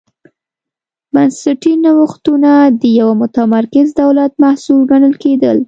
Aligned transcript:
بنسټي 1.13 1.73
نوښتونه 1.83 2.51
د 2.81 2.83
یوه 2.99 3.13
متمرکز 3.21 3.87
دولت 4.01 4.31
محصول 4.43 4.81
ګڼل 4.91 5.13
کېدل. 5.23 5.57